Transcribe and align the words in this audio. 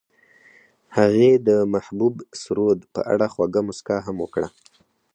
هغې 0.97 1.31
د 1.47 1.49
محبوب 1.73 2.15
سرود 2.41 2.79
په 2.93 3.01
اړه 3.13 3.25
خوږه 3.33 3.61
موسکا 3.67 3.97
هم 4.05 4.17
وکړه. 4.23 4.49